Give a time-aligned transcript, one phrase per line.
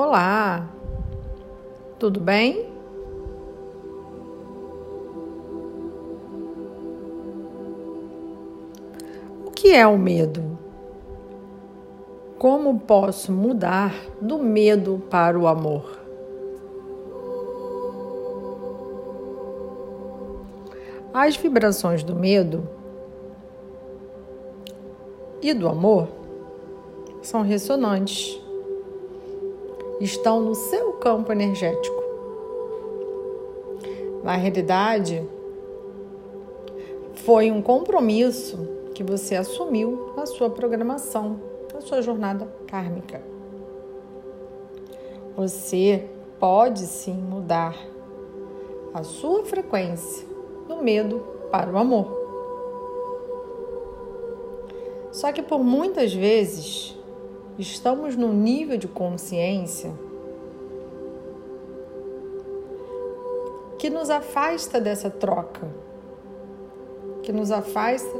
[0.00, 0.64] Olá,
[1.98, 2.70] tudo bem?
[9.44, 10.56] O que é o medo?
[12.38, 15.98] Como posso mudar do medo para o amor?
[21.12, 22.68] As vibrações do medo
[25.42, 26.06] e do amor
[27.20, 28.40] são ressonantes
[30.00, 32.02] estão no seu campo energético.
[34.22, 35.26] Na realidade,
[37.14, 38.58] foi um compromisso
[38.94, 41.40] que você assumiu na sua programação,
[41.72, 43.22] na sua jornada kármica.
[45.36, 46.04] Você
[46.40, 47.76] pode sim mudar
[48.92, 50.26] a sua frequência
[50.66, 52.18] do medo para o amor.
[55.12, 56.97] Só que por muitas vezes
[57.58, 59.92] estamos num nível de consciência
[63.78, 65.68] que nos afasta dessa troca,
[67.22, 68.10] que nos afasta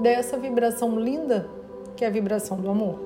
[0.00, 1.48] dessa vibração linda
[1.96, 2.98] que é a vibração do amor.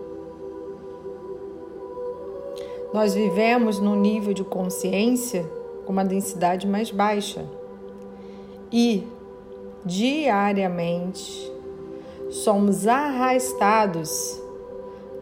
[2.93, 5.45] Nós vivemos num nível de consciência
[5.85, 7.45] com uma densidade mais baixa
[8.71, 9.05] e
[9.85, 11.53] diariamente
[12.31, 14.41] somos arrastados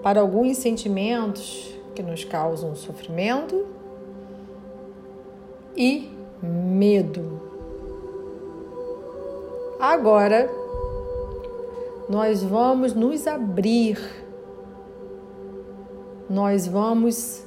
[0.03, 3.67] para alguns sentimentos que nos causam sofrimento
[5.77, 6.11] e
[6.43, 7.41] medo.
[9.79, 10.51] Agora,
[12.09, 13.99] nós vamos nos abrir,
[16.29, 17.45] nós vamos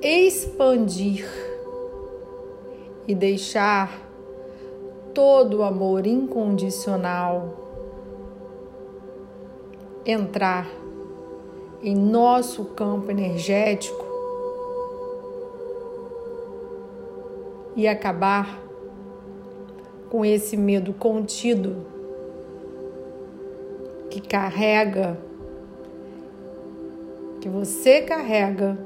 [0.00, 1.26] expandir
[3.06, 4.06] e deixar
[5.14, 7.67] todo o amor incondicional
[10.10, 10.66] entrar
[11.82, 14.06] em nosso campo energético
[17.76, 18.58] e acabar
[20.08, 21.86] com esse medo contido
[24.10, 25.18] que carrega,
[27.42, 28.78] que você carrega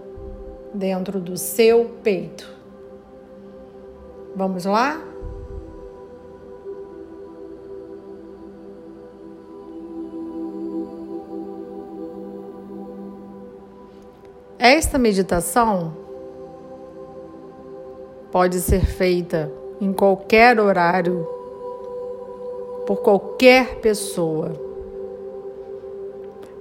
[0.74, 2.52] dentro do seu peito.
[4.34, 5.11] Vamos lá?
[14.64, 15.92] Esta meditação
[18.30, 21.26] pode ser feita em qualquer horário,
[22.86, 24.52] por qualquer pessoa.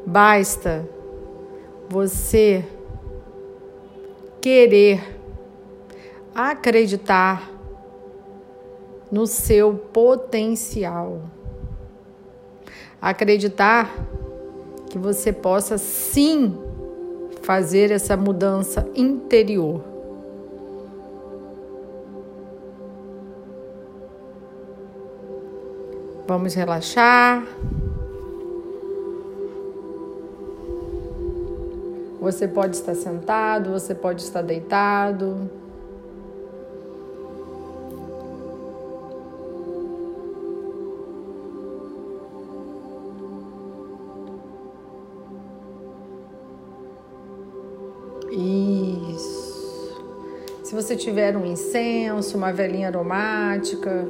[0.03, 0.83] Basta
[1.87, 2.65] você
[4.41, 5.19] querer
[6.33, 7.51] acreditar
[9.11, 11.21] no seu potencial.
[12.99, 13.93] Acreditar
[14.89, 16.70] que você possa sim
[17.41, 19.83] fazer essa mudança interior.
[26.27, 27.45] Vamos relaxar.
[32.21, 35.49] Você pode estar sentado, você pode estar deitado.
[50.71, 54.07] Se você tiver um incenso, uma velinha aromática,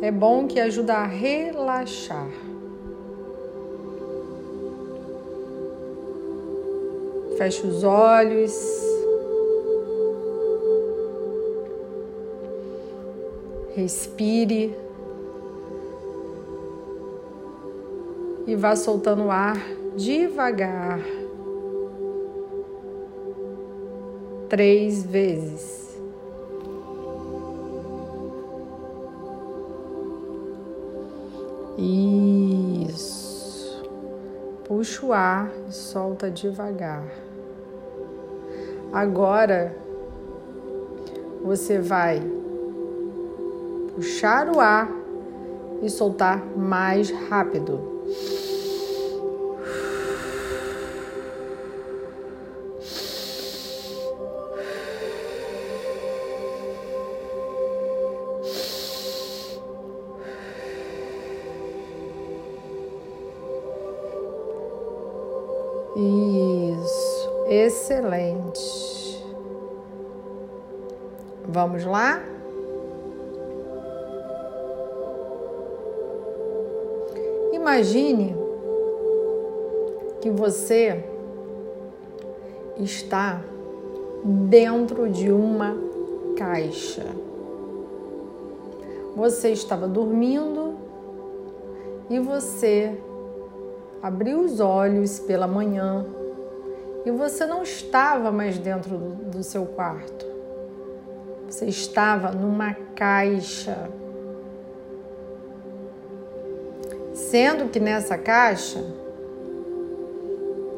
[0.00, 2.30] é bom que ajuda a relaxar.
[7.36, 8.54] Feche os olhos.
[13.74, 14.74] Respire.
[18.46, 19.58] E vá soltando o ar
[19.94, 21.00] devagar.
[24.48, 25.98] Três vezes.
[31.76, 33.82] Isso.
[34.64, 37.04] Puxa o ar e solta devagar.
[38.92, 39.76] Agora
[41.42, 42.22] você vai
[43.94, 44.90] puxar o ar
[45.82, 47.93] e soltar mais rápido.
[67.54, 69.24] Excelente.
[71.46, 72.20] Vamos lá?
[77.52, 78.36] Imagine
[80.20, 81.04] que você
[82.78, 83.42] está
[84.24, 85.76] dentro de uma
[86.36, 87.06] caixa.
[89.14, 90.74] Você estava dormindo
[92.10, 92.98] e você
[94.02, 96.04] abriu os olhos pela manhã
[97.04, 100.26] e você não estava mais dentro do, do seu quarto.
[101.46, 103.90] Você estava numa caixa.
[107.12, 108.82] Sendo que nessa caixa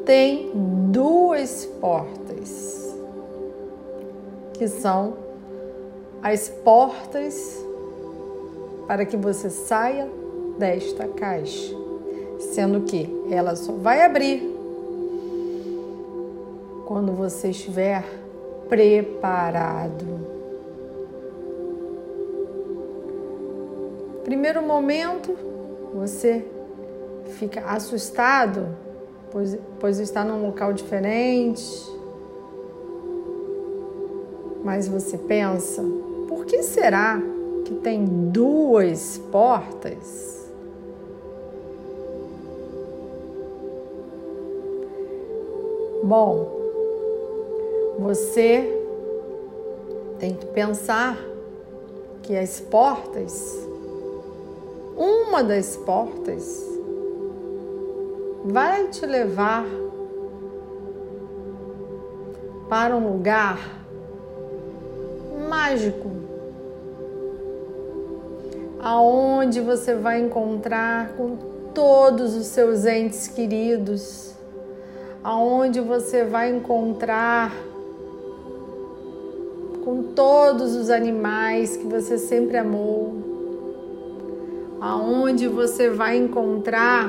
[0.04, 0.50] tem
[0.90, 2.94] duas portas,
[4.54, 5.16] que são
[6.22, 7.64] as portas
[8.86, 10.08] para que você saia
[10.58, 11.74] desta caixa,
[12.52, 14.55] sendo que ela só vai abrir
[16.96, 18.02] quando você estiver
[18.70, 20.18] preparado.
[24.24, 25.36] Primeiro momento,
[25.92, 26.42] você
[27.38, 28.74] fica assustado,
[29.30, 31.70] pois, pois está num local diferente.
[34.64, 35.84] Mas você pensa,
[36.26, 37.20] por que será
[37.66, 40.50] que tem duas portas?
[46.02, 46.55] Bom,
[47.98, 48.64] você
[50.18, 51.18] tem que pensar
[52.22, 53.66] que as portas
[54.96, 56.64] uma das portas
[58.46, 59.66] vai te levar
[62.66, 63.58] para um lugar
[65.48, 66.10] mágico,
[68.80, 71.36] aonde você vai encontrar com
[71.74, 74.34] todos os seus entes queridos,
[75.22, 77.52] aonde você vai encontrar
[79.86, 83.14] com todos os animais que você sempre amou,
[84.80, 87.08] aonde você vai encontrar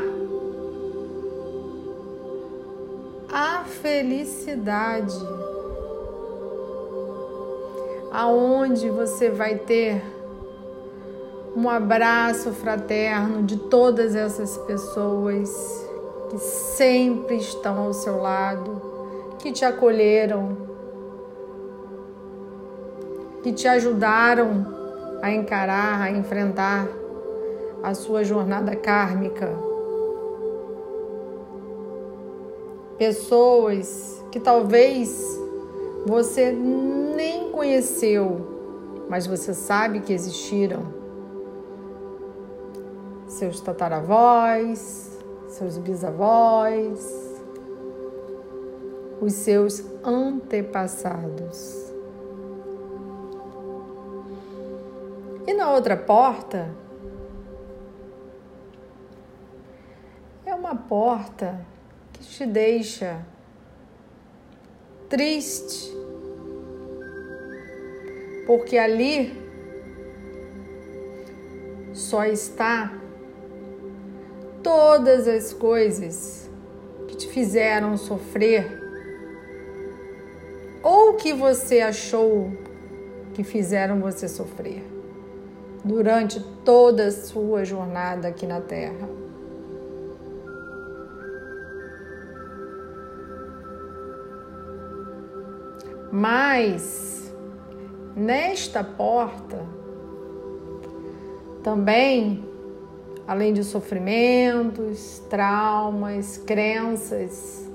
[3.34, 5.18] a felicidade,
[8.12, 10.00] aonde você vai ter
[11.56, 15.50] um abraço fraterno de todas essas pessoas
[16.30, 18.80] que sempre estão ao seu lado,
[19.40, 20.67] que te acolheram,
[23.48, 24.66] que te ajudaram
[25.22, 26.86] a encarar, a enfrentar
[27.82, 29.50] a sua jornada kármica.
[32.98, 35.26] Pessoas que talvez
[36.06, 40.84] você nem conheceu, mas você sabe que existiram.
[43.28, 45.18] Seus tataravós,
[45.48, 47.40] seus bisavós,
[49.22, 51.87] os seus antepassados.
[55.48, 56.70] E na outra porta,
[60.68, 61.66] uma porta
[62.12, 63.26] que te deixa
[65.08, 65.96] triste,
[68.46, 69.42] porque ali
[71.94, 72.92] só está
[74.62, 76.50] todas as coisas
[77.08, 78.86] que te fizeram sofrer.
[80.84, 82.52] Ou que você achou
[83.34, 84.97] que fizeram você sofrer
[85.84, 89.08] durante toda a sua jornada aqui na Terra.
[96.12, 97.34] Mas
[98.16, 99.64] nesta porta
[101.64, 102.44] também,
[103.28, 107.70] além de sofrimentos, traumas, crenças,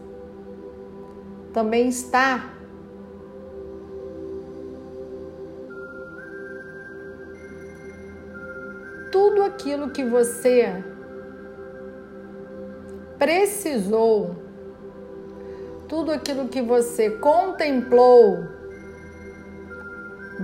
[1.53, 2.55] também está
[9.53, 10.83] aquilo que você
[13.19, 14.35] precisou
[15.89, 18.39] tudo aquilo que você contemplou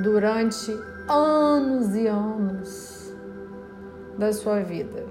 [0.02, 0.70] durante
[1.08, 3.14] anos e anos
[4.18, 5.06] da sua vida.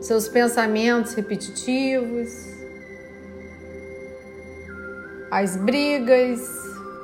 [0.00, 2.28] Seus pensamentos repetitivos,
[5.30, 6.40] as brigas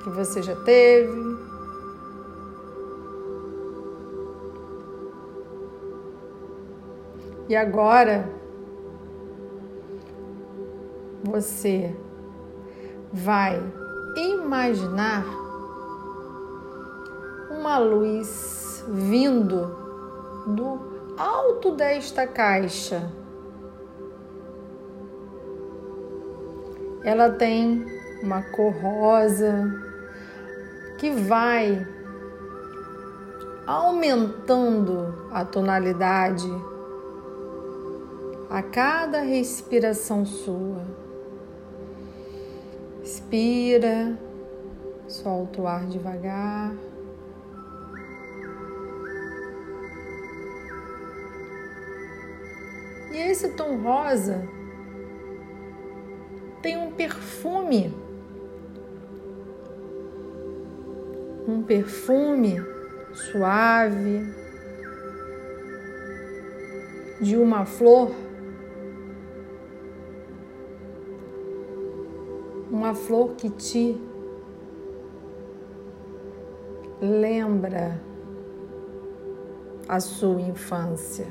[0.03, 1.32] que você já teve,
[7.53, 8.27] E agora
[11.23, 11.95] você
[13.13, 13.63] vai
[14.17, 15.23] imaginar
[17.51, 19.67] uma luz vindo
[20.47, 20.81] do
[21.19, 23.13] alto desta caixa.
[27.05, 27.85] Ela tem
[28.23, 29.71] uma cor rosa
[30.97, 31.87] que vai
[33.67, 36.72] aumentando a tonalidade
[38.53, 40.85] a cada respiração sua
[43.01, 44.17] Inspira,
[45.09, 46.75] solta o ar devagar.
[53.11, 54.47] E esse tom rosa
[56.61, 57.93] tem um perfume.
[61.49, 62.63] Um perfume
[63.15, 64.23] suave
[67.19, 68.13] de uma flor.
[72.73, 74.01] Uma flor que te
[77.03, 78.01] lembra
[79.87, 81.27] a sua infância.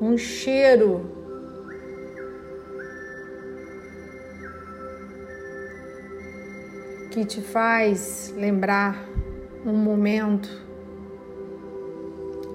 [0.00, 1.10] Um cheiro
[7.10, 9.04] que te faz lembrar
[9.66, 10.48] um momento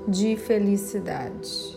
[0.07, 1.74] de felicidade.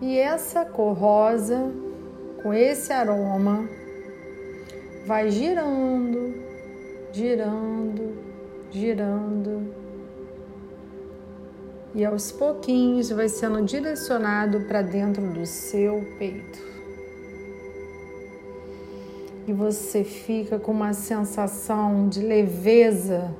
[0.00, 1.70] E essa cor rosa,
[2.42, 3.68] com esse aroma,
[5.06, 6.34] vai girando,
[7.12, 8.14] girando,
[8.70, 9.80] girando
[11.94, 16.70] e aos pouquinhos vai sendo direcionado para dentro do seu peito.
[19.46, 23.34] E você fica com uma sensação de leveza,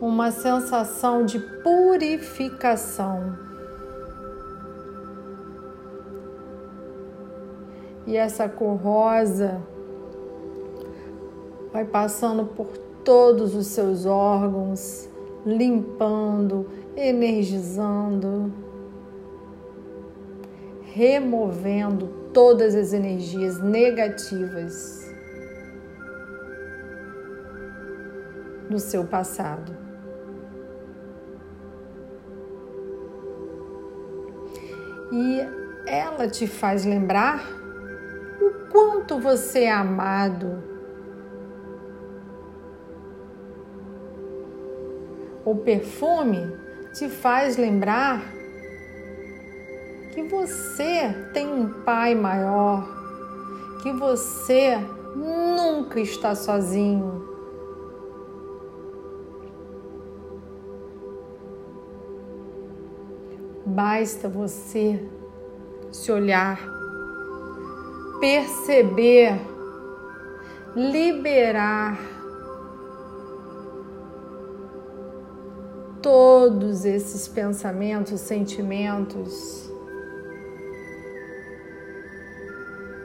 [0.00, 3.38] uma sensação de purificação.
[8.06, 9.60] E essa cor rosa
[11.72, 12.66] vai passando por
[13.04, 15.08] todos os seus órgãos,
[15.44, 16.66] limpando,
[16.96, 18.52] energizando,
[20.82, 25.10] removendo todas as energias negativas
[28.68, 29.76] do seu passado.
[35.12, 35.40] E
[35.86, 37.61] ela te faz lembrar
[38.72, 40.72] quanto você é amado
[45.44, 46.56] o perfume
[46.92, 48.22] te faz lembrar
[50.12, 52.86] que você tem um pai maior,
[53.82, 54.76] que você
[55.16, 57.28] nunca está sozinho.
[63.64, 65.02] Basta você
[65.90, 66.60] se olhar,
[68.22, 69.32] perceber,
[70.76, 71.98] liberar
[76.00, 79.68] todos esses pensamentos, sentimentos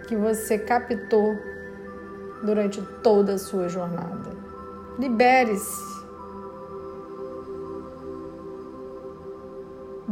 [0.07, 1.35] que você captou
[2.43, 4.37] durante toda a sua jornada.
[4.99, 5.96] Libere-se.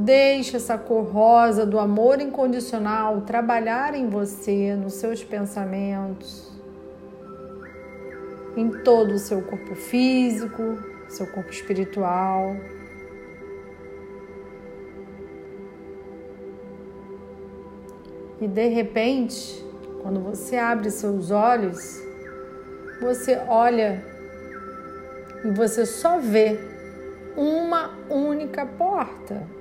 [0.05, 6.51] Deixe essa cor rosa do amor incondicional trabalhar em você, nos seus pensamentos,
[8.55, 10.77] em todo o seu corpo físico,
[11.09, 12.55] seu corpo espiritual.
[18.39, 19.65] E de repente,
[20.03, 22.00] quando você abre seus olhos,
[23.01, 24.05] você olha
[25.43, 26.59] e você só vê
[27.35, 29.54] uma única porta.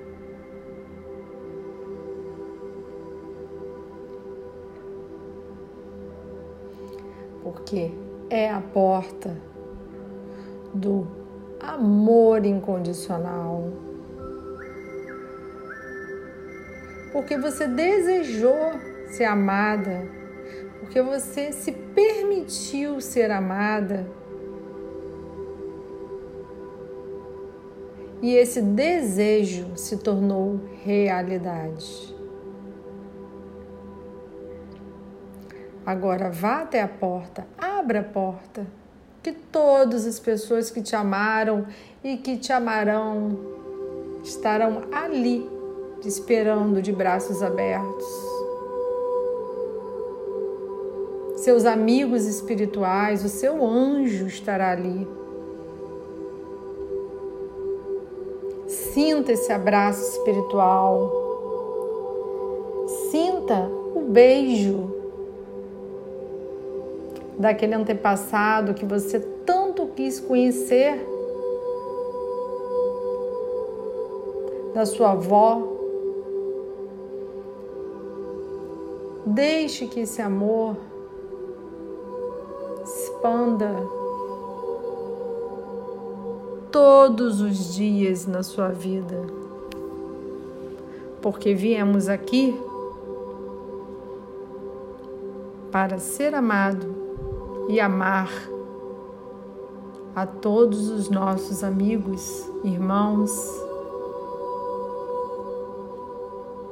[7.55, 7.89] Porque
[8.29, 9.35] é a porta
[10.73, 11.07] do
[11.59, 13.71] amor incondicional.
[17.13, 18.73] Porque você desejou
[19.07, 20.05] ser amada,
[20.81, 24.05] porque você se permitiu ser amada.
[28.21, 32.13] E esse desejo se tornou realidade.
[35.85, 38.65] Agora vá até a porta, abra a porta
[39.21, 41.65] que todas as pessoas que te amaram
[42.03, 43.39] e que te amarão
[44.23, 45.49] estarão ali
[46.01, 48.05] te esperando de braços abertos.
[51.37, 55.07] Seus amigos espirituais, o seu anjo estará ali.
[58.67, 61.11] Sinta esse abraço espiritual.
[63.11, 64.94] Sinta o beijo
[67.37, 71.05] daquele antepassado que você tanto quis conhecer,
[74.73, 75.73] da sua avó.
[79.25, 80.75] Deixe que esse amor
[82.83, 83.71] expanda
[86.71, 89.45] todos os dias na sua vida.
[91.25, 92.55] porque viemos aqui
[95.71, 97.04] para ser amado
[97.67, 98.29] e amar
[100.15, 103.31] a todos os nossos amigos, irmãos,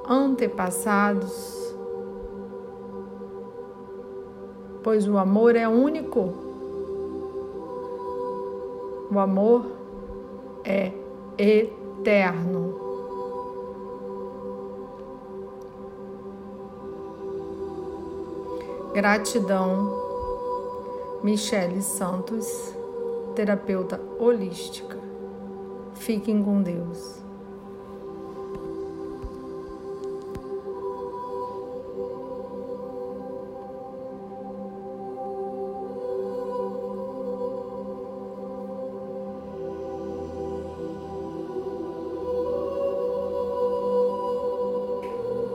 [0.08, 1.76] antepassados,
[4.82, 6.34] pois o amor é único.
[9.12, 9.66] O amor
[10.64, 10.92] é
[11.38, 12.82] eterno.
[18.94, 20.13] Gratidão,
[21.24, 22.46] Michele Santos,
[23.34, 24.98] terapeuta holística.
[25.96, 27.23] Fiquem com Deus.